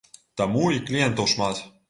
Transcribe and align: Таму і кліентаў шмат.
Таму 0.41 0.63
і 0.77 0.81
кліентаў 0.89 1.31
шмат. 1.37 1.63